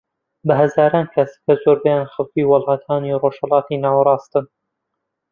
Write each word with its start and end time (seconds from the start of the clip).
بە 0.47 0.53
هەزاران 0.61 1.05
کەس 1.15 1.31
کە 1.43 1.53
زۆربەیان 1.63 2.05
خەڵکی 2.13 2.49
وڵاتانی 2.51 3.19
ڕۆژهەلاتی 3.23 3.81
ناوەڕاستن 3.83 4.45